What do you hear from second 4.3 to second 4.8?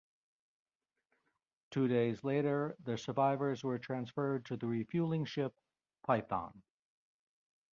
to the